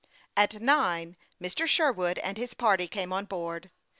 At 0.35 0.59
nine 0.59 1.15
Mr. 1.39 1.67
Sherwood 1.67 2.17
and 2.17 2.35
his 2.35 2.55
party 2.55 2.87
came 2.87 3.13
on 3.13 3.25
board. 3.25 3.69